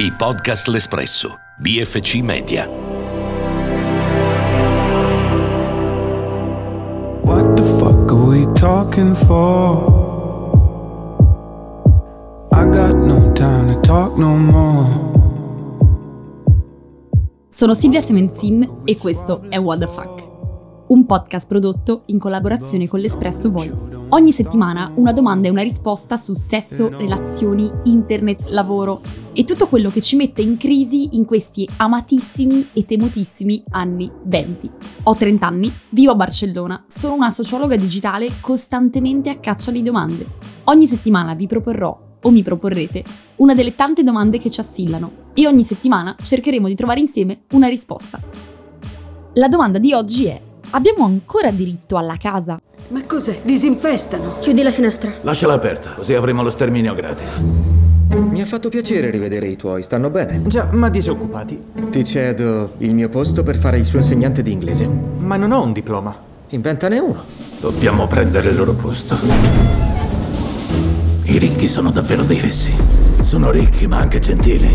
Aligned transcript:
I 0.00 0.12
podcast 0.12 0.68
L'Espresso, 0.68 1.40
BFC 1.58 2.20
Media. 2.22 2.68
What 7.24 7.56
the 7.56 7.64
fuck 7.80 8.08
are 8.12 8.28
we 8.28 8.46
talking 8.54 9.12
for? 9.16 9.90
I 12.52 12.70
got 12.70 12.94
no 12.94 13.32
time 13.34 13.74
to 13.74 13.80
talk 13.80 14.16
no 14.16 14.36
more. 14.36 14.86
Sono 17.48 17.74
Silvia 17.74 18.00
Semenzin 18.00 18.82
e 18.84 18.96
questo 18.96 19.42
è 19.48 19.58
What 19.58 19.80
the 19.80 19.88
Fuck, 19.88 20.17
un 20.88 21.04
podcast 21.04 21.48
prodotto 21.48 22.02
in 22.06 22.18
collaborazione 22.18 22.88
con 22.88 23.00
l'Espresso 23.00 23.50
Voice. 23.50 23.98
Ogni 24.10 24.32
settimana 24.32 24.90
una 24.94 25.12
domanda 25.12 25.48
e 25.48 25.50
una 25.50 25.62
risposta 25.62 26.16
su 26.16 26.34
sesso, 26.34 26.88
relazioni, 26.88 27.70
internet, 27.84 28.48
lavoro 28.48 29.00
e 29.32 29.44
tutto 29.44 29.68
quello 29.68 29.90
che 29.90 30.00
ci 30.00 30.16
mette 30.16 30.40
in 30.40 30.56
crisi 30.56 31.16
in 31.16 31.26
questi 31.26 31.68
amatissimi 31.76 32.68
e 32.72 32.84
temutissimi 32.86 33.62
anni 33.70 34.10
20. 34.24 34.70
Ho 35.04 35.14
30 35.14 35.46
anni, 35.46 35.72
vivo 35.90 36.12
a 36.12 36.16
Barcellona, 36.16 36.84
sono 36.86 37.14
una 37.14 37.30
sociologa 37.30 37.76
digitale 37.76 38.32
costantemente 38.40 39.28
a 39.28 39.38
caccia 39.38 39.70
di 39.70 39.82
domande. 39.82 40.26
Ogni 40.64 40.86
settimana 40.86 41.34
vi 41.34 41.46
proporrò 41.46 42.06
o 42.20 42.30
mi 42.30 42.42
proporrete 42.42 43.04
una 43.36 43.54
delle 43.54 43.74
tante 43.74 44.02
domande 44.02 44.38
che 44.38 44.50
ci 44.50 44.60
assillano 44.60 45.26
e 45.34 45.46
ogni 45.46 45.62
settimana 45.62 46.16
cercheremo 46.20 46.66
di 46.66 46.74
trovare 46.74 47.00
insieme 47.00 47.42
una 47.52 47.68
risposta. 47.68 48.20
La 49.34 49.48
domanda 49.48 49.78
di 49.78 49.92
oggi 49.92 50.24
è: 50.24 50.42
abbiamo 50.70 51.04
ancora 51.04 51.50
diritto 51.50 51.96
alla 51.96 52.16
casa? 52.18 52.60
Ma 52.88 53.02
cos'è? 53.06 53.40
Disinfestano. 53.42 54.38
Chiudi 54.40 54.62
la 54.62 54.70
finestra. 54.70 55.12
Lasciala 55.22 55.54
aperta, 55.54 55.90
così 55.90 56.14
avremo 56.14 56.42
lo 56.42 56.50
sterminio 56.50 56.94
gratis. 56.94 57.44
Mi 58.10 58.40
ha 58.40 58.46
fatto 58.46 58.68
piacere 58.68 59.10
rivedere 59.10 59.48
i 59.48 59.56
tuoi, 59.56 59.82
stanno 59.82 60.08
bene. 60.10 60.42
Già, 60.46 60.70
ma 60.72 60.88
disoccupati. 60.88 61.62
Ti 61.90 62.04
cedo 62.04 62.72
il 62.78 62.94
mio 62.94 63.08
posto 63.08 63.42
per 63.42 63.56
fare 63.56 63.78
il 63.78 63.84
suo 63.84 63.98
insegnante 63.98 64.42
di 64.42 64.52
inglese. 64.52 64.86
Ma 64.86 65.36
non 65.36 65.52
ho 65.52 65.62
un 65.62 65.72
diploma. 65.72 66.16
Inventane 66.50 66.98
uno. 66.98 67.22
Dobbiamo 67.60 68.06
prendere 68.06 68.50
il 68.50 68.56
loro 68.56 68.72
posto. 68.72 69.16
I 71.24 71.36
ricchi 71.36 71.66
sono 71.66 71.90
davvero 71.90 72.22
dei 72.22 72.38
fessi. 72.38 72.74
Sono 73.20 73.50
ricchi, 73.50 73.86
ma 73.86 73.98
anche 73.98 74.18
gentili. 74.18 74.74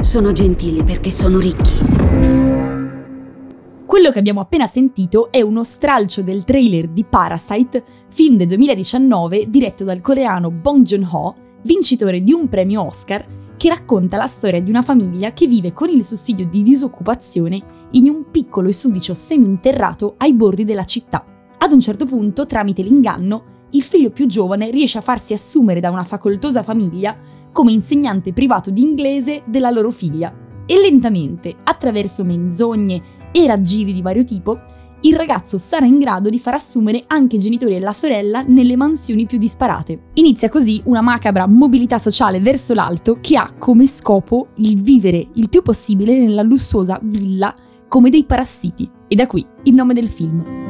Sono 0.00 0.32
gentili 0.32 0.82
perché 0.82 1.10
sono 1.10 1.38
ricchi. 1.38 2.77
Quello 3.88 4.10
che 4.10 4.18
abbiamo 4.18 4.40
appena 4.40 4.66
sentito 4.66 5.32
è 5.32 5.40
uno 5.40 5.64
stralcio 5.64 6.22
del 6.22 6.44
trailer 6.44 6.88
di 6.88 7.04
Parasite, 7.04 7.82
film 8.10 8.36
del 8.36 8.46
2019 8.48 9.48
diretto 9.48 9.82
dal 9.82 10.02
coreano 10.02 10.50
Bong 10.50 10.84
Joon-ho, 10.84 11.34
vincitore 11.62 12.22
di 12.22 12.34
un 12.34 12.50
premio 12.50 12.84
Oscar, 12.84 13.26
che 13.56 13.70
racconta 13.70 14.18
la 14.18 14.26
storia 14.26 14.60
di 14.60 14.68
una 14.68 14.82
famiglia 14.82 15.32
che 15.32 15.46
vive 15.46 15.72
con 15.72 15.88
il 15.88 16.04
sussidio 16.04 16.46
di 16.46 16.62
disoccupazione 16.62 17.62
in 17.92 18.10
un 18.10 18.30
piccolo 18.30 18.68
e 18.68 18.74
sudicio 18.74 19.14
seminterrato 19.14 20.16
ai 20.18 20.34
bordi 20.34 20.66
della 20.66 20.84
città. 20.84 21.24
Ad 21.56 21.72
un 21.72 21.80
certo 21.80 22.04
punto, 22.04 22.44
tramite 22.44 22.82
l'inganno, 22.82 23.66
il 23.70 23.82
figlio 23.82 24.10
più 24.10 24.26
giovane 24.26 24.70
riesce 24.70 24.98
a 24.98 25.00
farsi 25.00 25.32
assumere 25.32 25.80
da 25.80 25.88
una 25.88 26.04
facoltosa 26.04 26.62
famiglia 26.62 27.16
come 27.50 27.72
insegnante 27.72 28.34
privato 28.34 28.68
di 28.68 28.82
inglese 28.82 29.44
della 29.46 29.70
loro 29.70 29.90
figlia 29.90 30.44
e 30.70 30.78
lentamente, 30.78 31.56
attraverso 31.64 32.24
menzogne 32.24 33.00
e 33.32 33.46
raggiri 33.46 33.94
di 33.94 34.02
vario 34.02 34.22
tipo, 34.22 34.60
il 35.02 35.16
ragazzo 35.16 35.56
sarà 35.56 35.86
in 35.86 35.98
grado 35.98 36.28
di 36.28 36.38
far 36.38 36.54
assumere 36.54 37.04
anche 37.06 37.36
i 37.36 37.38
genitori 37.38 37.76
e 37.76 37.78
la 37.78 37.92
sorella 37.92 38.42
nelle 38.42 38.76
mansioni 38.76 39.24
più 39.24 39.38
disparate. 39.38 40.10
Inizia 40.14 40.50
così 40.50 40.82
una 40.84 41.00
macabra 41.00 41.46
mobilità 41.46 41.96
sociale 41.96 42.40
verso 42.40 42.74
l'alto 42.74 43.18
che 43.22 43.38
ha 43.38 43.54
come 43.58 43.86
scopo 43.86 44.48
il 44.56 44.82
vivere 44.82 45.26
il 45.34 45.48
più 45.48 45.62
possibile 45.62 46.18
nella 46.18 46.42
lussuosa 46.42 46.98
villa 47.02 47.54
come 47.88 48.10
dei 48.10 48.24
parassiti. 48.24 48.86
E 49.08 49.14
da 49.14 49.26
qui 49.26 49.46
il 49.62 49.74
nome 49.74 49.94
del 49.94 50.08
film. 50.08 50.66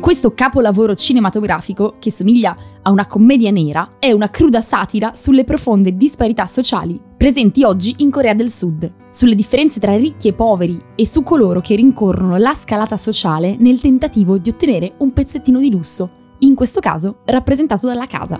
Questo 0.00 0.32
capolavoro 0.32 0.94
cinematografico, 0.94 1.96
che 2.00 2.10
somiglia 2.10 2.56
a 2.82 2.90
una 2.90 3.06
commedia 3.06 3.50
nera, 3.50 3.96
è 4.00 4.10
una 4.10 4.30
cruda 4.30 4.60
satira 4.60 5.12
sulle 5.14 5.44
profonde 5.44 5.94
disparità 5.94 6.46
sociali 6.46 7.07
presenti 7.18 7.64
oggi 7.64 7.96
in 7.98 8.12
Corea 8.12 8.32
del 8.32 8.48
Sud, 8.48 8.88
sulle 9.10 9.34
differenze 9.34 9.80
tra 9.80 9.96
ricchi 9.96 10.28
e 10.28 10.34
poveri 10.34 10.80
e 10.94 11.04
su 11.04 11.24
coloro 11.24 11.60
che 11.60 11.74
rincorrono 11.74 12.36
la 12.36 12.54
scalata 12.54 12.96
sociale 12.96 13.56
nel 13.58 13.80
tentativo 13.80 14.38
di 14.38 14.50
ottenere 14.50 14.94
un 14.98 15.12
pezzettino 15.12 15.58
di 15.58 15.68
lusso, 15.68 16.36
in 16.38 16.54
questo 16.54 16.78
caso 16.78 17.18
rappresentato 17.24 17.88
dalla 17.88 18.06
casa. 18.06 18.38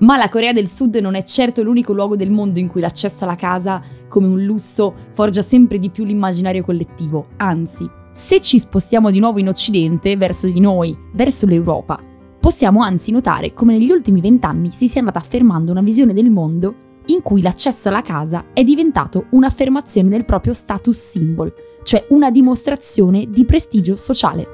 Ma 0.00 0.18
la 0.18 0.28
Corea 0.28 0.52
del 0.52 0.68
Sud 0.68 0.96
non 0.96 1.14
è 1.14 1.22
certo 1.22 1.62
l'unico 1.62 1.94
luogo 1.94 2.16
del 2.16 2.30
mondo 2.30 2.58
in 2.58 2.68
cui 2.68 2.82
l'accesso 2.82 3.24
alla 3.24 3.36
casa 3.36 3.80
come 4.06 4.26
un 4.26 4.44
lusso 4.44 4.92
forgia 5.14 5.40
sempre 5.40 5.78
di 5.78 5.88
più 5.88 6.04
l'immaginario 6.04 6.62
collettivo, 6.62 7.28
anzi, 7.38 7.88
se 8.12 8.42
ci 8.42 8.58
spostiamo 8.58 9.10
di 9.10 9.20
nuovo 9.20 9.38
in 9.38 9.48
Occidente, 9.48 10.18
verso 10.18 10.48
di 10.48 10.60
noi, 10.60 10.94
verso 11.14 11.46
l'Europa, 11.46 11.98
possiamo 12.44 12.82
anzi 12.82 13.10
notare 13.10 13.54
come 13.54 13.72
negli 13.72 13.90
ultimi 13.90 14.20
vent'anni 14.20 14.70
si 14.70 14.86
sia 14.86 15.00
andata 15.00 15.18
affermando 15.18 15.70
una 15.70 15.80
visione 15.80 16.12
del 16.12 16.28
mondo 16.28 16.74
in 17.06 17.22
cui 17.22 17.40
l'accesso 17.40 17.88
alla 17.88 18.02
casa 18.02 18.48
è 18.52 18.62
diventato 18.62 19.28
un'affermazione 19.30 20.10
del 20.10 20.26
proprio 20.26 20.52
status 20.52 20.94
symbol, 20.94 21.50
cioè 21.84 22.04
una 22.10 22.30
dimostrazione 22.30 23.30
di 23.30 23.46
prestigio 23.46 23.96
sociale. 23.96 24.46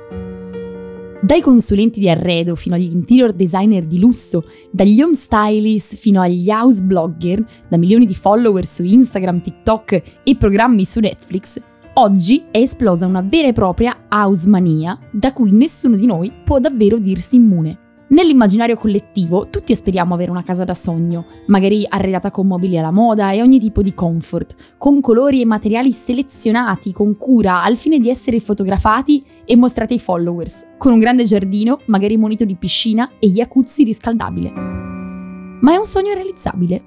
Dai 1.20 1.40
consulenti 1.40 1.98
di 1.98 2.08
arredo 2.08 2.54
fino 2.54 2.76
agli 2.76 2.92
interior 2.92 3.32
designer 3.32 3.84
di 3.84 3.98
lusso, 3.98 4.44
dagli 4.70 5.02
home 5.02 5.16
stylist 5.16 5.96
fino 5.96 6.20
agli 6.20 6.48
house 6.48 6.84
blogger, 6.84 7.44
da 7.68 7.76
milioni 7.76 8.06
di 8.06 8.14
follower 8.14 8.66
su 8.66 8.84
Instagram, 8.84 9.40
TikTok 9.40 10.02
e 10.22 10.36
programmi 10.36 10.84
su 10.84 11.00
Netflix, 11.00 11.60
Oggi 11.94 12.44
è 12.52 12.58
esplosa 12.58 13.04
una 13.04 13.20
vera 13.20 13.48
e 13.48 13.52
propria 13.52 14.04
house 14.08 14.48
mania 14.48 14.96
da 15.10 15.32
cui 15.32 15.50
nessuno 15.50 15.96
di 15.96 16.06
noi 16.06 16.32
può 16.44 16.60
davvero 16.60 16.98
dirsi 16.98 17.34
immune. 17.34 17.78
Nell'immaginario 18.10 18.76
collettivo 18.76 19.48
tutti 19.50 19.74
speriamo 19.74 20.14
avere 20.14 20.30
una 20.30 20.42
casa 20.42 20.64
da 20.64 20.74
sogno, 20.74 21.26
magari 21.46 21.84
arredata 21.88 22.30
con 22.30 22.46
mobili 22.46 22.78
alla 22.78 22.92
moda 22.92 23.32
e 23.32 23.42
ogni 23.42 23.58
tipo 23.58 23.82
di 23.82 23.92
comfort, 23.92 24.54
con 24.78 25.00
colori 25.00 25.40
e 25.40 25.44
materiali 25.44 25.92
selezionati 25.92 26.92
con 26.92 27.16
cura 27.16 27.62
al 27.62 27.76
fine 27.76 27.98
di 27.98 28.08
essere 28.08 28.40
fotografati 28.40 29.24
e 29.44 29.56
mostrati 29.56 29.94
ai 29.94 30.00
followers, 30.00 30.66
con 30.78 30.92
un 30.92 31.00
grande 31.00 31.24
giardino, 31.24 31.80
magari 31.86 32.16
munito 32.16 32.44
di 32.44 32.56
piscina 32.56 33.10
e 33.18 33.28
jacuzzi 33.28 33.84
riscaldabile. 33.84 34.52
Ma 35.60 35.72
è 35.72 35.76
un 35.76 35.86
sogno 35.86 36.14
realizzabile? 36.14 36.84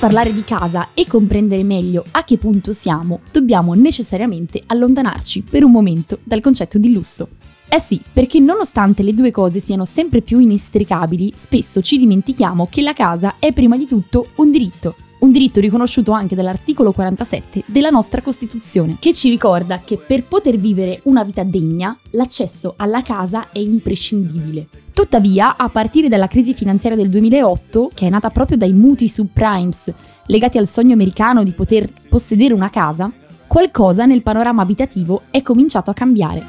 Parlare 0.00 0.32
di 0.32 0.44
casa 0.44 0.88
e 0.94 1.06
comprendere 1.06 1.62
meglio 1.62 2.02
a 2.12 2.24
che 2.24 2.38
punto 2.38 2.72
siamo, 2.72 3.20
dobbiamo 3.30 3.74
necessariamente 3.74 4.62
allontanarci 4.64 5.42
per 5.42 5.62
un 5.62 5.70
momento 5.70 6.20
dal 6.24 6.40
concetto 6.40 6.78
di 6.78 6.90
lusso. 6.90 7.28
Eh 7.68 7.78
sì, 7.78 8.00
perché 8.10 8.40
nonostante 8.40 9.02
le 9.02 9.12
due 9.12 9.30
cose 9.30 9.60
siano 9.60 9.84
sempre 9.84 10.22
più 10.22 10.38
inestricabili, 10.38 11.34
spesso 11.36 11.82
ci 11.82 11.98
dimentichiamo 11.98 12.66
che 12.70 12.80
la 12.80 12.94
casa 12.94 13.34
è 13.38 13.52
prima 13.52 13.76
di 13.76 13.84
tutto 13.84 14.28
un 14.36 14.50
diritto. 14.50 14.94
Un 15.18 15.32
diritto 15.32 15.60
riconosciuto 15.60 16.12
anche 16.12 16.34
dall'articolo 16.34 16.92
47 16.92 17.64
della 17.66 17.90
nostra 17.90 18.22
Costituzione, 18.22 18.96
che 18.98 19.12
ci 19.12 19.28
ricorda 19.28 19.82
che 19.84 19.98
per 19.98 20.24
poter 20.24 20.56
vivere 20.56 21.00
una 21.04 21.24
vita 21.24 21.44
degna, 21.44 21.94
l'accesso 22.12 22.72
alla 22.78 23.02
casa 23.02 23.50
è 23.50 23.58
imprescindibile. 23.58 24.66
Tuttavia, 25.00 25.56
a 25.56 25.70
partire 25.70 26.08
dalla 26.08 26.26
crisi 26.26 26.52
finanziaria 26.52 26.98
del 26.98 27.08
2008, 27.08 27.92
che 27.94 28.06
è 28.06 28.10
nata 28.10 28.28
proprio 28.28 28.58
dai 28.58 28.74
mutui 28.74 29.08
subprimes 29.08 29.90
legati 30.26 30.58
al 30.58 30.68
sogno 30.68 30.92
americano 30.92 31.42
di 31.42 31.52
poter 31.52 31.90
possedere 32.06 32.52
una 32.52 32.68
casa, 32.68 33.10
qualcosa 33.46 34.04
nel 34.04 34.22
panorama 34.22 34.60
abitativo 34.60 35.22
è 35.30 35.40
cominciato 35.40 35.88
a 35.88 35.94
cambiare. 35.94 36.44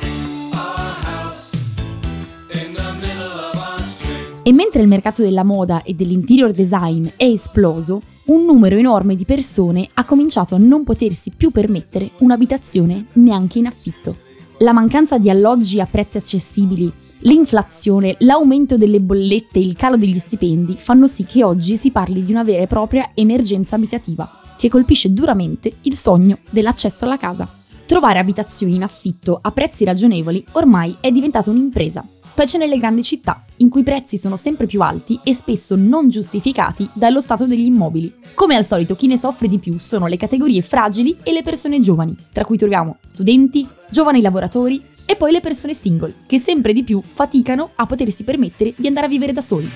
E 4.44 4.52
mentre 4.52 4.82
il 4.82 4.90
mercato 4.90 5.22
della 5.22 5.46
moda 5.46 5.82
e 5.82 5.94
dell'interior 5.94 6.52
design 6.52 7.08
è 7.16 7.24
esploso, 7.24 8.02
un 8.26 8.44
numero 8.44 8.76
enorme 8.76 9.16
di 9.16 9.24
persone 9.24 9.88
ha 9.94 10.04
cominciato 10.04 10.56
a 10.56 10.60
non 10.60 10.84
potersi 10.84 11.32
più 11.32 11.52
permettere 11.52 12.12
un'abitazione 12.18 13.06
neanche 13.14 13.60
in 13.60 13.68
affitto. 13.68 14.18
La 14.58 14.74
mancanza 14.74 15.18
di 15.18 15.30
alloggi 15.30 15.80
a 15.80 15.88
prezzi 15.90 16.18
accessibili, 16.18 16.92
L'inflazione, 17.24 18.16
l'aumento 18.22 18.78
delle 18.78 19.00
bollette 19.00 19.60
e 19.60 19.62
il 19.62 19.76
calo 19.76 19.96
degli 19.96 20.18
stipendi 20.18 20.76
fanno 20.78 21.06
sì 21.06 21.24
che 21.24 21.44
oggi 21.44 21.78
si 21.78 21.92
parli 21.92 22.26
di 22.26 22.32
una 22.32 22.44
vera 22.44 22.64
e 22.64 22.68
propria 22.68 23.12
emergenza 23.14 23.76
abitativa, 23.76 24.28
che 24.58 24.70
colpisce 24.70 25.14
duramente 25.14 25.72
il 25.82 25.94
sogno 25.94 26.40
dell'accesso 26.50 27.06
alla 27.06 27.18
casa. 27.18 27.48
Trovare 27.86 28.18
abitazioni 28.18 28.76
in 28.76 28.84
affitto 28.84 29.38
a 29.40 29.52
prezzi 29.52 29.84
ragionevoli 29.84 30.44
ormai 30.54 30.96
è 31.00 31.12
diventata 31.12 31.52
un'impresa, 31.52 32.04
specie 32.26 32.58
nelle 32.58 32.80
grandi 32.80 33.04
città, 33.04 33.46
in 33.58 33.70
cui 33.70 33.82
i 33.82 33.84
prezzi 33.84 34.18
sono 34.18 34.36
sempre 34.36 34.66
più 34.66 34.82
alti 34.82 35.20
e 35.24 35.36
spesso 35.36 35.76
non 35.76 36.10
giustificati 36.10 36.90
dallo 36.94 37.22
stato 37.22 37.46
degli 37.46 37.66
immobili. 37.66 38.12
Come 38.34 38.56
al 38.56 38.66
solito, 38.66 38.96
chi 38.96 39.06
ne 39.06 39.18
soffre 39.18 39.48
di 39.48 39.60
più 39.60 39.78
sono 39.78 40.08
le 40.08 40.18
categorie 40.18 40.64
fragili 40.64 41.18
e 41.22 41.34
le 41.34 41.44
persone 41.44 41.82
giovani, 41.82 42.16
tra 42.32 42.46
cui 42.46 42.58
troviamo 42.58 42.98
studenti, 43.04 43.68
giovani 43.92 44.22
lavoratori 44.22 44.82
E 45.12 45.18
poi 45.18 45.34
le 45.34 45.42
persone 45.42 45.74
single, 45.74 46.14
che 46.26 46.40
sempre 46.40 46.72
di 46.72 46.86
più 46.86 47.02
faticano 47.04 47.72
a 47.76 47.86
potersi 47.86 48.24
permettere 48.24 48.74
di 48.78 48.88
andare 48.88 49.08
a 49.08 49.10
vivere 49.10 49.34
da 49.34 49.42
soli. 49.42 49.70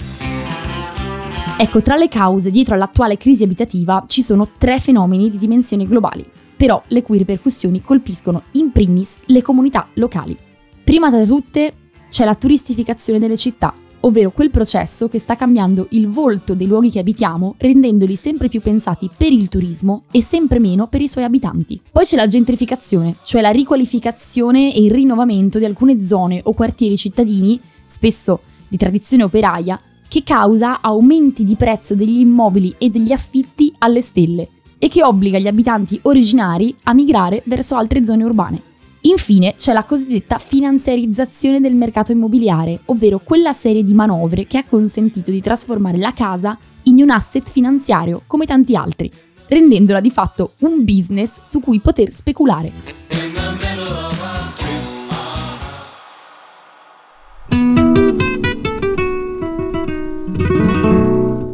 Ecco, 1.57 1.81
tra 1.81 1.97
le 1.97 2.07
cause 2.07 2.49
dietro 2.49 2.73
all'attuale 2.73 3.17
crisi 3.17 3.43
abitativa 3.43 4.05
ci 4.07 4.21
sono 4.21 4.47
tre 4.57 4.79
fenomeni 4.79 5.29
di 5.29 5.37
dimensioni 5.37 5.85
globali, 5.87 6.25
però 6.55 6.81
le 6.87 7.01
cui 7.01 7.17
ripercussioni 7.17 7.81
colpiscono 7.81 8.43
in 8.51 8.71
primis 8.71 9.15
le 9.25 9.41
comunità 9.41 9.89
locali. 9.95 10.37
Prima 10.85 11.09
tra 11.09 11.25
tutte 11.25 11.73
c'è 12.07 12.23
la 12.23 12.35
turistificazione 12.35 13.19
delle 13.19 13.35
città, 13.35 13.73
ovvero 14.05 14.31
quel 14.31 14.51
processo 14.51 15.07
che 15.09 15.19
sta 15.19 15.35
cambiando 15.35 15.87
il 15.91 16.07
volto 16.07 16.53
dei 16.53 16.67
luoghi 16.67 16.91
che 16.91 16.99
abitiamo, 16.99 17.55
rendendoli 17.57 18.15
sempre 18.15 18.49
più 18.49 18.61
pensati 18.61 19.09
per 19.15 19.31
il 19.31 19.49
turismo 19.49 20.03
e 20.11 20.21
sempre 20.21 20.59
meno 20.59 20.87
per 20.87 21.01
i 21.01 21.07
suoi 21.07 21.23
abitanti. 21.23 21.81
Poi 21.91 22.05
c'è 22.05 22.15
la 22.15 22.27
gentrificazione, 22.27 23.15
cioè 23.23 23.41
la 23.41 23.49
riqualificazione 23.49 24.73
e 24.73 24.81
il 24.81 24.91
rinnovamento 24.91 25.59
di 25.59 25.65
alcune 25.65 26.01
zone 26.01 26.39
o 26.43 26.53
quartieri 26.53 26.95
cittadini, 26.95 27.59
spesso 27.85 28.41
di 28.67 28.77
tradizione 28.77 29.23
operaia, 29.23 29.79
che 30.07 30.23
causa 30.23 30.81
aumenti 30.81 31.43
di 31.43 31.55
prezzo 31.55 31.95
degli 31.95 32.19
immobili 32.19 32.73
e 32.77 32.89
degli 32.89 33.11
affitti 33.11 33.73
alle 33.79 34.01
stelle 34.01 34.47
e 34.77 34.87
che 34.87 35.03
obbliga 35.03 35.39
gli 35.39 35.47
abitanti 35.47 35.99
originari 36.03 36.75
a 36.83 36.93
migrare 36.93 37.41
verso 37.45 37.75
altre 37.75 38.05
zone 38.05 38.23
urbane. 38.23 38.73
Infine 39.05 39.53
c'è 39.55 39.71
la 39.71 39.83
cosiddetta 39.83 40.39
finanziarizzazione 40.39 41.59
del 41.59 41.75
mercato 41.75 42.11
immobiliare, 42.11 42.79
ovvero 42.85 43.19
quella 43.23 43.53
serie 43.53 43.83
di 43.83 43.93
manovre 43.93 44.47
che 44.47 44.57
ha 44.57 44.63
consentito 44.63 45.29
di 45.29 45.41
trasformare 45.41 45.97
la 45.97 46.11
casa 46.11 46.57
in 46.83 47.01
un 47.01 47.11
asset 47.11 47.47
finanziario 47.47 48.23
come 48.25 48.47
tanti 48.47 48.75
altri, 48.75 49.11
rendendola 49.47 49.99
di 49.99 50.09
fatto 50.09 50.53
un 50.59 50.83
business 50.83 51.39
su 51.41 51.59
cui 51.59 51.79
poter 51.79 52.11
speculare. 52.11 53.24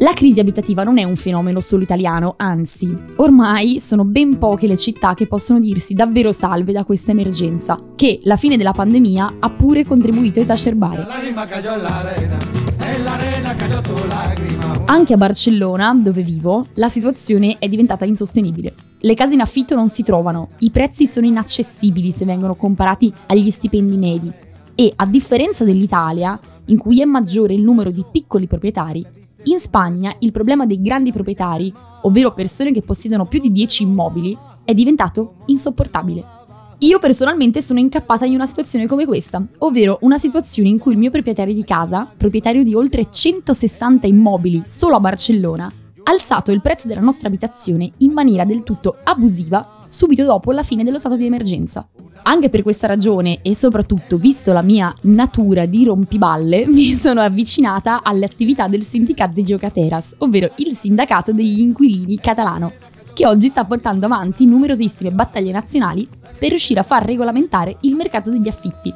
La 0.02 0.14
crisi 0.14 0.40
abitativa 0.40 0.82
non 0.82 0.98
è 0.98 1.04
un 1.04 1.14
fenomeno 1.14 1.60
solo 1.60 1.84
italiano, 1.84 2.34
anzi, 2.36 2.92
ormai 3.18 3.78
sono 3.78 4.02
ben 4.04 4.36
poche 4.36 4.66
le 4.66 4.76
città 4.76 5.14
che 5.14 5.28
possono 5.28 5.60
dirsi 5.60 5.94
davvero 5.94 6.32
salve 6.32 6.72
da 6.72 6.82
questa 6.82 7.12
emergenza, 7.12 7.78
che 7.94 8.18
la 8.24 8.36
fine 8.36 8.56
della 8.56 8.72
pandemia 8.72 9.36
ha 9.38 9.50
pure 9.50 9.84
contribuito 9.84 10.40
a 10.40 10.42
esacerbare. 10.42 11.06
Anche 14.86 15.12
a 15.12 15.16
Barcellona, 15.16 15.94
dove 15.94 16.22
vivo, 16.22 16.66
la 16.74 16.88
situazione 16.88 17.58
è 17.60 17.68
diventata 17.68 18.04
insostenibile. 18.04 18.74
Le 18.98 19.14
case 19.14 19.34
in 19.34 19.40
affitto 19.40 19.76
non 19.76 19.88
si 19.88 20.02
trovano, 20.02 20.48
i 20.58 20.72
prezzi 20.72 21.06
sono 21.06 21.26
inaccessibili 21.26 22.10
se 22.10 22.24
vengono 22.24 22.56
comparati 22.56 23.12
agli 23.26 23.50
stipendi 23.50 23.96
medi 23.96 24.32
e, 24.74 24.92
a 24.96 25.06
differenza 25.06 25.62
dell'Italia, 25.62 26.36
in 26.66 26.78
cui 26.78 27.00
è 27.00 27.04
maggiore 27.04 27.54
il 27.54 27.62
numero 27.62 27.92
di 27.92 28.04
piccoli 28.10 28.48
proprietari, 28.48 29.20
in 29.44 29.58
Spagna 29.58 30.14
il 30.20 30.32
problema 30.32 30.66
dei 30.66 30.80
grandi 30.80 31.12
proprietari, 31.12 31.72
ovvero 32.02 32.32
persone 32.32 32.72
che 32.72 32.82
possiedono 32.82 33.26
più 33.26 33.40
di 33.40 33.50
10 33.50 33.82
immobili, 33.82 34.36
è 34.64 34.74
diventato 34.74 35.36
insopportabile. 35.46 36.40
Io 36.78 36.98
personalmente 36.98 37.62
sono 37.62 37.78
incappata 37.78 38.24
in 38.24 38.34
una 38.34 38.46
situazione 38.46 38.86
come 38.86 39.06
questa, 39.06 39.44
ovvero 39.58 39.98
una 40.02 40.18
situazione 40.18 40.68
in 40.68 40.78
cui 40.78 40.92
il 40.92 40.98
mio 40.98 41.10
proprietario 41.10 41.54
di 41.54 41.64
casa, 41.64 42.12
proprietario 42.16 42.64
di 42.64 42.74
oltre 42.74 43.06
160 43.08 44.06
immobili 44.06 44.62
solo 44.64 44.96
a 44.96 45.00
Barcellona, 45.00 45.72
ha 46.04 46.10
alzato 46.10 46.50
il 46.50 46.60
prezzo 46.60 46.88
della 46.88 47.00
nostra 47.00 47.28
abitazione 47.28 47.92
in 47.98 48.10
maniera 48.12 48.44
del 48.44 48.64
tutto 48.64 48.96
abusiva 49.04 49.81
subito 49.92 50.24
dopo 50.24 50.52
la 50.52 50.62
fine 50.62 50.84
dello 50.84 50.96
stato 50.96 51.16
di 51.16 51.26
emergenza. 51.26 51.86
Anche 52.22 52.48
per 52.48 52.62
questa 52.62 52.86
ragione 52.86 53.40
e 53.42 53.54
soprattutto 53.54 54.16
visto 54.16 54.52
la 54.54 54.62
mia 54.62 54.92
natura 55.02 55.66
di 55.66 55.84
rompiballe, 55.84 56.64
mi 56.72 56.94
sono 56.94 57.20
avvicinata 57.20 58.00
alle 58.02 58.24
attività 58.24 58.68
del 58.68 58.82
Sindicato 58.82 59.32
de 59.34 59.42
Giocateras, 59.42 60.14
ovvero 60.18 60.50
il 60.56 60.72
sindacato 60.72 61.32
degli 61.32 61.60
inquilini 61.60 62.16
catalano, 62.16 62.72
che 63.12 63.26
oggi 63.26 63.48
sta 63.48 63.66
portando 63.66 64.06
avanti 64.06 64.46
numerosissime 64.46 65.10
battaglie 65.10 65.52
nazionali 65.52 66.08
per 66.38 66.48
riuscire 66.48 66.80
a 66.80 66.84
far 66.84 67.04
regolamentare 67.04 67.76
il 67.80 67.94
mercato 67.94 68.30
degli 68.30 68.48
affitti. 68.48 68.92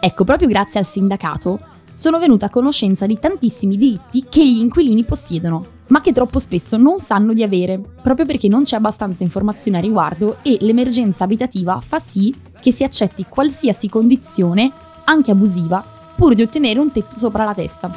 Ecco, 0.00 0.24
proprio 0.24 0.48
grazie 0.48 0.80
al 0.80 0.86
sindacato 0.86 1.60
sono 1.92 2.18
venuta 2.18 2.46
a 2.46 2.50
conoscenza 2.50 3.06
di 3.06 3.20
tantissimi 3.20 3.76
diritti 3.76 4.24
che 4.28 4.44
gli 4.44 4.58
inquilini 4.58 5.04
possiedono, 5.04 5.64
ma 5.90 6.00
che 6.00 6.12
troppo 6.12 6.38
spesso 6.38 6.76
non 6.76 6.98
sanno 6.98 7.32
di 7.32 7.42
avere, 7.42 7.80
proprio 8.02 8.26
perché 8.26 8.48
non 8.48 8.64
c'è 8.64 8.76
abbastanza 8.76 9.22
informazione 9.22 9.78
a 9.78 9.80
riguardo 9.80 10.38
e 10.42 10.56
l'emergenza 10.60 11.24
abitativa 11.24 11.80
fa 11.80 11.98
sì 11.98 12.34
che 12.60 12.72
si 12.72 12.84
accetti 12.84 13.26
qualsiasi 13.28 13.88
condizione, 13.88 14.70
anche 15.04 15.30
abusiva, 15.30 15.84
pur 16.16 16.34
di 16.34 16.42
ottenere 16.42 16.78
un 16.78 16.92
tetto 16.92 17.16
sopra 17.16 17.44
la 17.44 17.54
testa. 17.54 17.90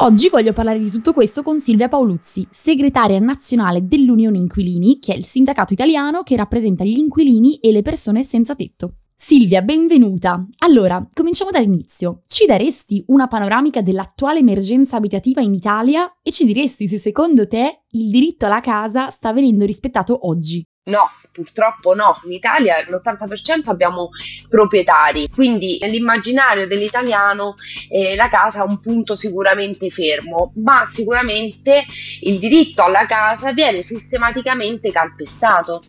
Oggi 0.00 0.28
voglio 0.28 0.52
parlare 0.52 0.78
di 0.78 0.90
tutto 0.90 1.14
questo 1.14 1.42
con 1.42 1.58
Silvia 1.58 1.88
Paoluzzi, 1.88 2.46
segretaria 2.50 3.18
nazionale 3.18 3.86
dell'Unione 3.86 4.36
Inquilini, 4.36 4.98
che 4.98 5.14
è 5.14 5.16
il 5.16 5.24
sindacato 5.24 5.72
italiano 5.72 6.22
che 6.22 6.36
rappresenta 6.36 6.84
gli 6.84 6.98
inquilini 6.98 7.56
e 7.56 7.72
le 7.72 7.80
persone 7.80 8.22
senza 8.22 8.54
tetto. 8.54 8.96
Silvia, 9.18 9.62
benvenuta. 9.62 10.46
Allora, 10.58 11.04
cominciamo 11.12 11.50
dall'inizio. 11.50 12.20
Ci 12.26 12.44
daresti 12.44 13.02
una 13.08 13.26
panoramica 13.26 13.80
dell'attuale 13.80 14.40
emergenza 14.40 14.98
abitativa 14.98 15.40
in 15.40 15.54
Italia 15.54 16.18
e 16.22 16.30
ci 16.30 16.44
diresti 16.44 16.86
se 16.86 16.98
secondo 16.98 17.48
te 17.48 17.84
il 17.92 18.10
diritto 18.10 18.44
alla 18.44 18.60
casa 18.60 19.08
sta 19.10 19.32
venendo 19.32 19.64
rispettato 19.64 20.28
oggi? 20.28 20.62
No, 20.88 21.10
purtroppo 21.32 21.94
no. 21.94 22.20
In 22.26 22.32
Italia 22.32 22.80
l'80% 22.88 23.70
abbiamo 23.70 24.10
proprietari, 24.48 25.28
quindi 25.28 25.78
nell'immaginario 25.80 26.68
dell'italiano 26.68 27.56
eh, 27.90 28.14
la 28.14 28.28
casa 28.28 28.62
è 28.62 28.66
un 28.68 28.78
punto 28.78 29.16
sicuramente 29.16 29.90
fermo, 29.90 30.52
ma 30.58 30.86
sicuramente 30.86 31.84
il 32.20 32.38
diritto 32.38 32.84
alla 32.84 33.04
casa 33.04 33.52
viene 33.52 33.82
sistematicamente 33.82 34.92
calpestato. 34.92 35.82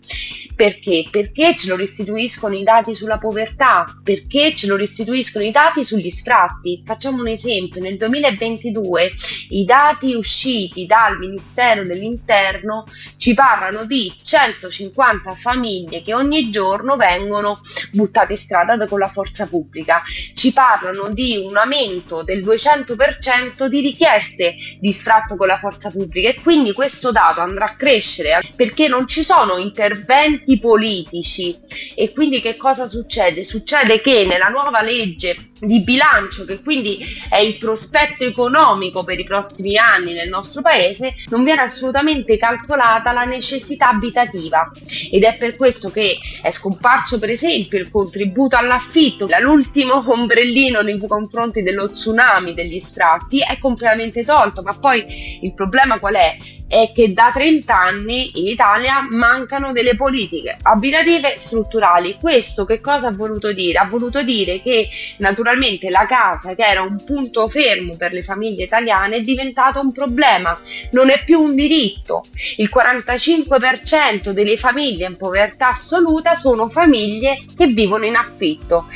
Perché? 0.55 1.07
Perché 1.11 1.55
ce 1.55 1.69
lo 1.69 1.75
restituiscono 1.75 2.55
i 2.55 2.63
dati 2.63 2.95
sulla 2.95 3.19
povertà, 3.19 3.85
perché 4.03 4.55
ce 4.55 4.65
lo 4.65 4.75
restituiscono 4.75 5.45
i 5.45 5.51
dati 5.51 5.85
sugli 5.85 6.09
sfratti. 6.09 6.81
Facciamo 6.83 7.21
un 7.21 7.27
esempio, 7.27 7.79
nel 7.79 7.97
2022 7.97 9.11
i 9.49 9.63
dati 9.63 10.15
usciti 10.15 10.88
dal 10.88 11.19
Ministero 11.19 11.83
dell'Interno 11.83 12.85
ci 13.17 13.35
parlano 13.35 13.85
di 13.85 14.11
150 14.19 14.85
50 14.87 15.35
famiglie 15.35 16.01
che 16.01 16.13
ogni 16.13 16.49
giorno 16.49 16.95
vengono 16.95 17.59
buttate 17.91 18.33
in 18.33 18.37
strada 18.37 18.85
con 18.87 18.99
la 18.99 19.07
forza 19.07 19.47
pubblica. 19.47 20.01
Ci 20.33 20.53
parlano 20.53 21.09
di 21.09 21.37
un 21.37 21.56
aumento 21.57 22.23
del 22.23 22.44
200% 22.44 23.65
di 23.65 23.81
richieste 23.81 24.56
di 24.79 24.91
sfratto 24.91 25.35
con 25.35 25.47
la 25.47 25.57
forza 25.57 25.91
pubblica 25.91 26.29
e 26.29 26.41
quindi 26.41 26.73
questo 26.73 27.11
dato 27.11 27.41
andrà 27.41 27.65
a 27.65 27.75
crescere 27.75 28.39
perché 28.56 28.87
non 28.87 29.07
ci 29.07 29.23
sono 29.23 29.57
interventi 29.57 30.57
politici 30.59 31.57
e 31.95 32.11
quindi 32.13 32.41
che 32.41 32.56
cosa 32.56 32.87
succede? 32.87 33.44
Succede 33.44 34.01
che 34.01 34.25
nella 34.25 34.47
nuova 34.47 34.81
legge 34.81 35.51
di 35.59 35.81
bilancio, 35.81 36.45
che 36.45 36.61
quindi 36.61 36.99
è 37.29 37.37
il 37.37 37.57
prospetto 37.57 38.23
economico 38.23 39.03
per 39.03 39.19
i 39.19 39.23
prossimi 39.23 39.77
anni 39.77 40.13
nel 40.13 40.29
nostro 40.29 40.61
paese, 40.61 41.13
non 41.29 41.44
viene 41.44 41.61
assolutamente 41.61 42.37
calcolata 42.37 43.11
la 43.11 43.23
necessità 43.23 43.89
abitativa 43.89 44.69
ed 45.11 45.23
è 45.23 45.37
per 45.37 45.55
questo 45.55 45.91
che 45.91 46.17
è 46.41 46.51
scomparso 46.51 47.19
per 47.19 47.29
esempio 47.29 47.77
il 47.77 47.89
contributo 47.89 48.57
all'affitto, 48.57 49.27
l'ultimo 49.41 50.03
ombrellino 50.05 50.81
nei 50.81 50.99
confronti 50.99 51.63
dello 51.63 51.91
tsunami 51.91 52.53
degli 52.53 52.79
sfratti 52.79 53.39
è 53.39 53.57
completamente 53.59 54.23
tolto, 54.23 54.61
ma 54.61 54.77
poi 54.77 55.05
il 55.41 55.53
problema 55.53 55.99
qual 55.99 56.15
è? 56.15 56.37
È 56.68 56.92
che 56.94 57.14
da 57.14 57.31
30 57.33 57.78
anni 57.78 58.40
in 58.42 58.47
Italia 58.47 59.07
mancano 59.09 59.71
delle 59.71 59.95
politiche 59.95 60.57
abitative 60.62 61.38
strutturali. 61.38 62.18
Questo 62.19 62.66
che 62.66 62.81
cosa 62.81 63.07
ha 63.07 63.14
voluto 63.14 63.54
dire? 63.54 63.80
Ha 63.80 63.86
voluto 63.86 64.21
dire 64.24 64.62
che 64.62 64.90
naturalmente 65.18 65.90
la 65.90 66.06
casa, 66.06 66.56
che 66.56 66.66
era 66.66 66.81
un 66.81 67.04
punto 67.04 67.47
fermo 67.47 67.95
per 67.95 68.12
le 68.12 68.21
famiglie 68.21 68.66
italiane, 68.66 69.18
è 69.18 69.21
diventato 69.21 69.80
un 69.80 69.92
problema, 69.92 70.59
non 70.92 71.09
è 71.09 71.24
più 71.24 71.40
un 71.40 71.56
diritto. 71.56 72.26
Il 72.57 72.69
45% 72.74 74.31
delle 74.31 74.57
famiglie 74.57 75.07
in 75.07 75.16
povertà 75.16 75.69
assoluta 75.69 76.36
sono 76.36 76.68
famiglie 76.68 77.38
che 77.56 77.68
vivono 77.68 78.06
in 78.06 78.16
affitto. 78.16 78.88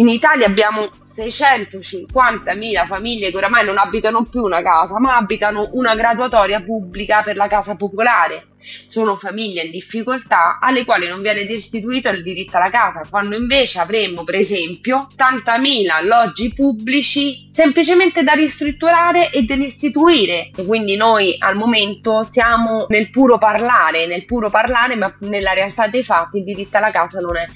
In 0.00 0.08
Italia 0.08 0.46
abbiamo 0.46 0.80
650.000 0.80 2.86
famiglie 2.86 3.30
che 3.30 3.36
oramai 3.36 3.66
non 3.66 3.76
abitano 3.76 4.24
più 4.24 4.42
una 4.42 4.62
casa, 4.62 4.98
ma 4.98 5.16
abitano 5.16 5.68
una 5.72 5.94
graduatoria 5.94 6.62
pubblica 6.62 7.20
per 7.20 7.36
la 7.36 7.46
casa 7.46 7.76
popolare. 7.76 8.46
Sono 8.58 9.14
famiglie 9.14 9.64
in 9.64 9.70
difficoltà 9.70 10.58
alle 10.58 10.86
quali 10.86 11.06
non 11.06 11.20
viene 11.20 11.44
restituito 11.44 12.08
il 12.08 12.22
diritto 12.22 12.56
alla 12.56 12.70
casa, 12.70 13.04
quando 13.10 13.36
invece 13.36 13.78
avremmo, 13.78 14.24
per 14.24 14.36
esempio, 14.36 15.06
80.000 15.18 15.90
alloggi 15.90 16.50
pubblici 16.54 17.46
semplicemente 17.50 18.22
da 18.22 18.32
ristrutturare 18.32 19.30
e 19.30 19.42
da 19.42 19.54
restituire. 19.54 20.50
E 20.56 20.64
quindi 20.64 20.96
noi 20.96 21.36
al 21.38 21.56
momento 21.56 22.24
siamo 22.24 22.86
nel 22.88 23.10
puro 23.10 23.36
parlare, 23.36 24.06
nel 24.06 24.24
puro 24.24 24.48
parlare, 24.48 24.96
ma 24.96 25.14
nella 25.18 25.52
realtà 25.52 25.88
dei 25.88 26.02
fatti 26.02 26.38
il 26.38 26.44
diritto 26.44 26.78
alla 26.78 26.90
casa 26.90 27.20
non 27.20 27.36
è 27.36 27.46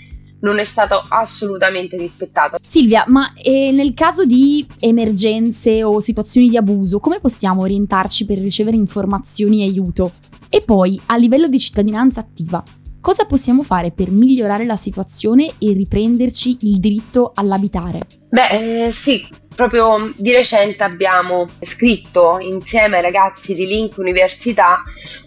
non 0.45 0.59
è 0.59 0.65
stato 0.65 1.03
assolutamente 1.09 1.97
rispettato. 1.97 2.59
Silvia, 2.63 3.05
ma 3.09 3.33
eh, 3.43 3.71
nel 3.73 3.95
caso 3.95 4.25
di 4.25 4.65
emergenze 4.79 5.83
o 5.83 5.99
situazioni 6.01 6.49
di 6.49 6.57
abuso, 6.57 7.01
come 7.01 7.19
possiamo 7.19 7.63
orientarci 7.63 8.27
per 8.27 8.39
ricevere 8.39 8.77
informazioni 8.77 9.63
e 9.63 9.69
aiuto? 9.69 10.13
E 10.51 10.61
poi, 10.61 11.01
a 11.07 11.17
livello 11.17 11.49
di 11.49 11.59
cittadinanza 11.59 12.21
attiva, 12.21 12.63
cosa 13.01 13.25
possiamo 13.25 13.63
fare 13.63 13.91
per 13.91 14.11
migliorare 14.11 14.67
la 14.67 14.77
situazione 14.77 15.55
e 15.59 15.73
riprenderci 15.73 16.59
il 16.61 16.79
diritto 16.79 17.33
all'abitare? 17.35 18.07
Beh, 18.29 18.87
eh, 18.87 18.93
sì, 18.93 19.27
Proprio 19.55 20.13
di 20.17 20.33
recente 20.33 20.83
abbiamo 20.83 21.49
scritto 21.61 22.39
insieme 22.41 22.97
ai 22.97 23.03
ragazzi 23.03 23.55
di 23.55 23.67
Link 23.67 23.97
Università 23.99 24.83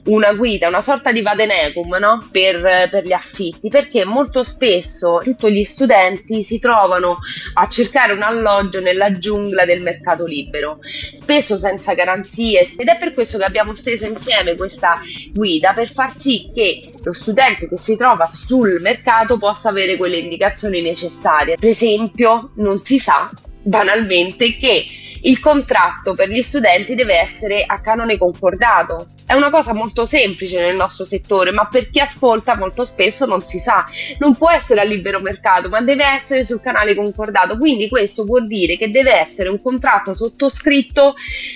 una 0.07 0.33
guida, 0.33 0.67
una 0.67 0.81
sorta 0.81 1.11
di 1.11 1.21
vadenecum 1.21 1.97
no? 1.99 2.27
per, 2.31 2.89
per, 2.89 3.05
gli 3.05 3.13
affitti, 3.13 3.69
perché 3.69 4.05
molto 4.05 4.43
spesso 4.43 5.21
tutti 5.23 5.51
gli 5.51 5.63
studenti 5.63 6.43
si 6.43 6.59
trovano 6.59 7.19
a 7.53 7.67
cercare 7.67 8.13
un 8.13 8.21
alloggio 8.21 8.79
nella 8.79 9.11
giungla 9.11 9.65
del 9.65 9.81
mercato 9.81 10.25
libero, 10.25 10.79
spesso 10.81 11.57
senza 11.57 11.93
garanzie 11.93 12.61
ed 12.77 12.87
è 12.87 12.97
per 12.97 13.13
questo 13.13 13.37
che 13.37 13.45
abbiamo 13.45 13.73
steso 13.75 14.05
insieme 14.05 14.55
questa 14.55 14.99
guida 15.33 15.73
per 15.73 15.89
far 15.91 16.13
sì 16.15 16.51
che 16.53 16.91
lo 17.01 17.13
studente 17.13 17.67
che 17.67 17.77
si 17.77 17.95
trova 17.95 18.29
sul 18.29 18.79
mercato 18.81 19.37
possa 19.37 19.69
avere 19.69 19.97
quelle 19.97 20.17
indicazioni 20.17 20.81
necessarie. 20.81 21.55
Per 21.55 21.69
esempio, 21.69 22.51
non 22.55 22.81
si 22.81 22.99
sa 22.99 23.29
banalmente 23.67 24.57
che 24.57 24.85
il 25.21 25.39
contratto 25.39 26.13
per 26.13 26.29
gli 26.29 26.41
studenti 26.41 26.95
deve 26.95 27.19
essere 27.19 27.63
a 27.65 27.81
canone 27.81 28.17
concordato. 28.17 29.09
È 29.25 29.33
una 29.33 29.49
cosa 29.49 29.73
molto 29.73 30.05
semplice 30.05 30.59
nel 30.59 30.77
nostro 30.77 31.03
settore, 31.03 31.51
ma 31.51 31.67
per 31.67 31.89
chi 31.89 31.99
ascolta 31.99 32.55
molto 32.55 32.85
spesso 32.85 33.25
non 33.25 33.41
si 33.41 33.59
sa. 33.59 33.85
Non 34.19 34.35
può 34.35 34.49
essere 34.49 34.79
a 34.79 34.83
libero 34.83 35.19
mercato, 35.19 35.67
ma 35.67 35.81
deve 35.81 36.05
essere 36.05 36.45
sul 36.45 36.61
canale 36.61 36.95
concordato. 36.95 37.57
Quindi 37.57 37.89
questo 37.89 38.23
vuol 38.23 38.47
dire 38.47 38.77
che 38.77 38.89
deve 38.89 39.17
essere 39.17 39.49
un 39.49 39.61
contratto 39.61 40.13
sottoscritto 40.13 41.15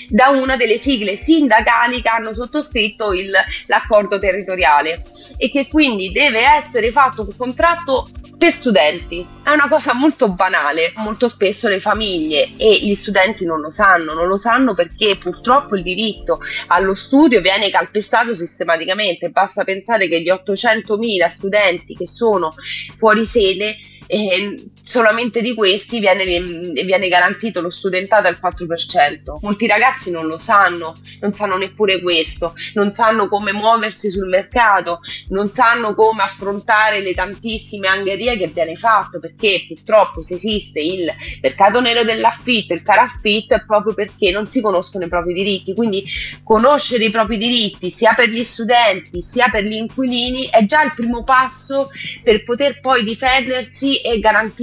da 0.10 0.30
una 0.30 0.58
delle 0.58 0.78
sigle 0.78 1.16
sindacali 1.16 2.02
che 2.02 2.10
hanno 2.10 2.34
sottoscritto 2.34 3.14
il, 3.14 3.32
l'accordo 3.68 4.20
territoriale 4.20 5.04
e 5.38 5.50
che 5.50 5.70
quindi 5.70 6.12
deve 6.12 6.42
essere 6.42 6.92
fatto 6.92 7.22
un 7.22 7.38
contratto 7.38 8.10
per 8.42 8.50
studenti. 8.50 9.24
È 9.44 9.52
una 9.52 9.68
cosa 9.70 9.94
molto 9.94 10.32
banale, 10.32 10.94
molto 10.96 11.28
spesso 11.28 11.68
le 11.68 11.80
famiglie 11.80 12.50
e 12.58 12.76
gli 12.82 12.96
studenti 12.96 13.46
non 13.46 13.62
lo 13.62 13.70
sanno, 13.70 14.14
non 14.14 14.26
lo 14.26 14.38
sanno 14.38 14.74
perché 14.74 15.16
purtroppo 15.16 15.76
il 15.76 15.84
diritto 15.84 16.40
allo 16.68 16.96
studio 16.96 17.40
viene 17.40 17.70
calpestato 17.70 18.34
sistematicamente, 18.34 19.30
basta 19.30 19.64
pensare 19.64 20.08
che 20.08 20.24
gli 20.24 20.32
800.000 20.32 21.26
studenti 21.28 21.96
che 21.96 22.08
sono 22.08 22.52
fuori 22.96 23.26
sede 23.26 23.78
e 24.08 24.71
solamente 24.84 25.42
di 25.42 25.54
questi 25.54 26.00
viene, 26.00 26.26
viene, 26.26 27.08
garantito 27.08 27.62
lo 27.62 27.70
studentato 27.70 28.28
al 28.28 28.40
4%. 28.42 29.40
Molti 29.42 29.68
ragazzi 29.68 30.12
non 30.12 30.28
lo 30.28 30.38
sanno, 30.38 30.96
non 31.20 31.34
sanno 31.34 31.58
neppure 31.58 32.02
questo, 32.02 32.54
non 32.74 32.92
sanno 32.92 33.28
come 33.28 33.52
muoversi 33.52 34.10
sul 34.10 34.28
mercato, 34.28 35.00
non 35.30 35.52
sanno 35.52 35.96
come 35.96 36.24
affrontare 36.24 37.02
le 37.02 37.14
tantissime 37.14 37.88
angherie 37.88 38.38
che 38.38 38.48
viene 38.48 38.76
fatto, 38.76 39.20
perché 39.20 39.64
purtroppo 39.68 40.22
se 40.22 40.36
esiste 40.36 40.82
il 40.82 41.10
mercato 41.42 41.82
nero 41.82 42.04
dell'affitto, 42.04 42.74
il 42.74 42.84
caraffitto, 42.84 43.56
è 43.56 43.64
proprio 43.66 43.94
perché 43.94 44.32
non 44.32 44.48
si 44.48 44.62
conoscono 44.62 45.06
i 45.06 45.10
propri 45.10 45.34
diritti. 45.34 45.74
Quindi 45.74 46.04
conoscere 46.44 47.06
i 47.06 47.10
propri 47.10 47.38
diritti 47.38 47.90
sia 47.90 48.14
per 48.14 48.30
gli 48.30 48.44
studenti 48.44 49.22
sia 49.22 49.48
per 49.50 49.64
gli 49.64 49.74
inquilini 49.74 50.48
è 50.50 50.66
già 50.66 50.84
il 50.84 50.94
primo 50.94 51.24
passo 51.24 51.90
per 52.24 52.44
poter 52.44 52.80
poi 52.80 53.04
difendersi 53.04 54.02
e 54.02 54.20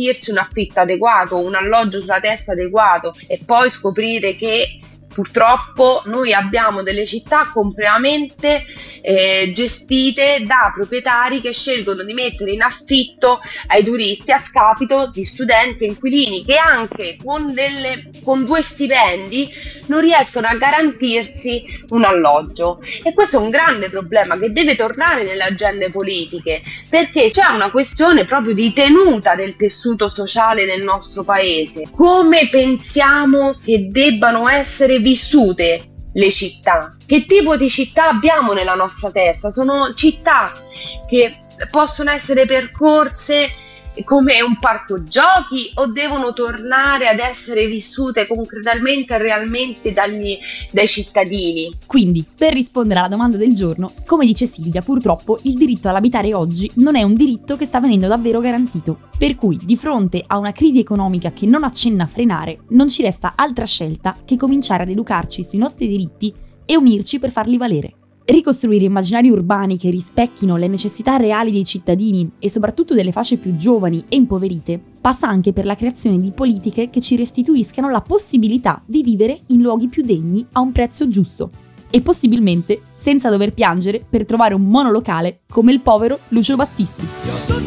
garantirsi 0.09 0.31
un 0.31 0.39
affitto 0.39 0.81
adeguato, 0.81 1.39
un 1.39 1.55
alloggio 1.55 2.01
sulla 2.01 2.21
testa 2.21 2.53
adeguato 2.53 3.15
e 3.27 3.41
poi 3.45 3.71
scoprire 3.71 4.35
che 4.35 4.81
Purtroppo 5.19 6.03
noi 6.05 6.33
abbiamo 6.33 6.85
delle 6.85 7.05
città 7.05 7.51
completamente 7.53 8.65
eh, 9.03 9.51
gestite 9.53 10.45
da 10.47 10.71
proprietari 10.73 11.41
che 11.41 11.53
scelgono 11.53 12.05
di 12.05 12.13
mettere 12.13 12.53
in 12.53 12.63
affitto 12.63 13.41
ai 13.67 13.83
turisti 13.83 14.31
a 14.31 14.39
scapito 14.39 15.11
di 15.11 15.25
studenti 15.25 15.85
e 15.85 15.89
inquilini 15.89 16.45
che 16.45 16.57
anche 16.57 17.17
con, 17.21 17.53
delle, 17.53 18.11
con 18.23 18.45
due 18.45 18.63
stipendi 18.63 19.49
non 19.87 20.03
riescono 20.03 20.47
a 20.47 20.55
garantirsi 20.55 21.65
un 21.89 22.05
alloggio. 22.05 22.81
E 23.03 23.13
questo 23.13 23.39
è 23.39 23.43
un 23.43 23.51
grande 23.51 23.91
problema 23.91 24.39
che 24.39 24.53
deve 24.53 24.77
tornare 24.77 25.25
nelle 25.25 25.43
agende 25.43 25.91
politiche 25.91 26.63
perché 26.89 27.29
c'è 27.31 27.47
una 27.53 27.73
questione 27.73 28.25
proprio 28.25 28.55
di 28.55 28.73
tenuta 28.73 29.35
del 29.35 29.57
tessuto 29.57 30.09
sociale 30.09 30.65
del 30.65 30.83
nostro 30.83 31.25
paese. 31.25 31.89
Come 31.91 32.49
pensiamo 32.49 33.57
che 33.65 33.89
debbano 33.91 34.49
essere 34.49 35.01
vissute 35.09 35.91
le 36.13 36.31
città. 36.31 36.97
Che 37.07 37.25
tipo 37.27 37.57
di 37.57 37.71
città 37.71 38.09
abbiamo 38.09 38.53
nella 38.53 38.75
nostra 38.75 39.11
testa? 39.11 39.49
Sono 39.49 39.95
città 39.95 40.53
che 41.07 41.45
possono 41.71 42.11
essere 42.11 42.45
percorse 42.45 43.51
come 44.05 44.41
un 44.43 44.59
parco 44.59 45.03
giochi 45.05 45.71
o 45.75 45.87
devono 45.87 46.33
tornare 46.33 47.09
ad 47.09 47.19
essere 47.19 47.67
vissute 47.67 48.27
concretamente 48.27 49.15
e 49.15 49.19
realmente 49.19 49.93
dagli, 49.93 50.39
dai 50.71 50.87
cittadini? 50.87 51.79
Quindi, 51.87 52.25
per 52.37 52.53
rispondere 52.53 53.01
alla 53.01 53.09
domanda 53.09 53.37
del 53.37 53.55
giorno, 53.55 53.93
come 54.07 54.27
dice 54.27 54.47
Silvia, 54.47 54.83
purtroppo 54.83 55.39
il 55.43 55.55
diritto 55.55 55.89
all'abitare 55.89 56.35
oggi 56.35 56.71
non 56.77 56.97
è 56.97 57.03
un 57.03 57.15
diritto 57.15 57.57
che 57.57 57.65
sta 57.65 57.81
venendo 57.81 58.07
davvero 58.07 58.41
garantito. 58.41 59.07
Per 59.19 59.35
cui, 59.35 59.59
di 59.63 59.77
fronte 59.77 60.23
a 60.27 60.39
una 60.39 60.53
crisi 60.53 60.79
economica 60.79 61.33
che 61.33 61.47
non 61.47 61.65
accenna 61.65 62.05
a 62.05 62.09
frenare, 62.09 62.61
non 62.69 62.89
ci 62.89 63.03
resta 63.03 63.33
altra 63.35 63.65
scelta 63.65 64.17
che 64.25 64.37
cominciare 64.37 64.85
ad 64.85 64.91
educarci 64.91 65.43
sui 65.43 65.59
nostri 65.59 65.89
diritti 65.89 66.33
e 66.65 66.77
unirci 66.77 67.19
per 67.19 67.31
farli 67.31 67.57
valere. 67.57 67.98
Ricostruire 68.31 68.85
immaginari 68.85 69.31
urbani 69.31 69.79
che 69.79 69.89
rispecchino 69.89 70.59
le 70.59 70.69
necessità 70.69 71.17
reali 71.17 71.51
dei 71.51 71.65
cittadini 71.65 72.31
e 72.39 72.51
soprattutto 72.51 72.93
delle 72.93 73.11
fasce 73.11 73.39
più 73.39 73.57
giovani 73.57 74.05
e 74.07 74.17
impoverite 74.17 74.79
passa 75.01 75.27
anche 75.27 75.55
per 75.55 75.65
la 75.65 75.75
creazione 75.75 76.21
di 76.21 76.31
politiche 76.33 76.91
che 76.91 77.01
ci 77.01 77.17
restituiscano 77.17 77.89
la 77.89 78.03
possibilità 78.03 78.83
di 78.85 79.03
vivere 79.03 79.41
in 79.47 79.63
luoghi 79.63 79.89
più 79.89 80.03
degni 80.03 80.47
a 80.53 80.61
un 80.61 80.73
prezzo 80.73 81.09
giusto 81.09 81.49
e 81.89 82.03
possibilmente 82.03 82.79
senza 82.95 83.31
dover 83.31 83.55
piangere 83.55 84.05
per 84.07 84.27
trovare 84.27 84.53
un 84.53 84.67
monolocale 84.67 85.41
come 85.49 85.73
il 85.73 85.81
povero 85.81 86.19
Lucio 86.29 86.55
Battisti. 86.55 87.58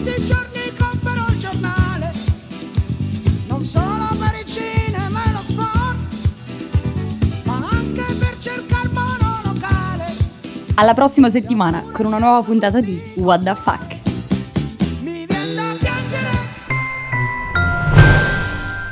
Alla 10.81 10.95
prossima 10.95 11.29
settimana 11.29 11.83
con 11.91 12.07
una 12.07 12.17
nuova 12.17 12.41
puntata 12.41 12.81
di 12.81 12.99
What 13.17 13.43
the 13.43 13.53
Fuck. 13.53 13.99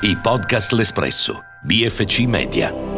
I 0.01 0.15
podcast 0.21 0.71
L'Espresso, 0.73 1.43
BFC 1.63 2.19
Media. 2.27 2.88